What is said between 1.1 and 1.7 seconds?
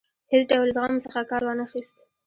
کار وانه